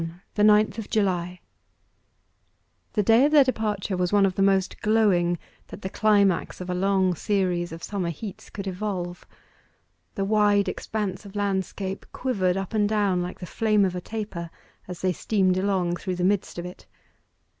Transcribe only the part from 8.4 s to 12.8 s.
could evolve. The wide expanse of landscape quivered up